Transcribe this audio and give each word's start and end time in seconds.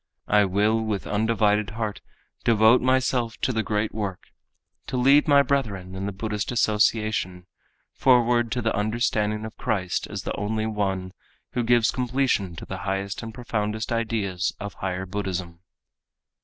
I 0.27 0.45
will 0.45 0.81
with 0.83 1.05
undivided 1.05 1.69
heart 1.77 2.01
devote 2.43 2.81
myself 2.81 3.37
to 3.41 3.53
the 3.53 3.61
great 3.61 3.93
work; 3.93 4.29
to 4.87 4.97
lead 4.97 5.27
my 5.27 5.43
brethren 5.43 5.93
in 5.93 6.07
the 6.07 6.11
Buddhist 6.11 6.51
Association 6.51 7.45
forward 7.93 8.51
to 8.53 8.63
the 8.63 8.75
understanding 8.75 9.45
of 9.45 9.55
Christ 9.57 10.07
as 10.07 10.23
the 10.23 10.33
only 10.35 10.65
One, 10.65 11.13
who 11.51 11.61
gives 11.61 11.91
completion 11.91 12.55
to 12.55 12.65
the 12.65 12.77
highest 12.79 13.21
and 13.21 13.31
profoundest 13.31 13.91
ideas 13.91 14.55
of 14.59 14.73
Higher 14.73 15.05
Buddhism. 15.05 15.59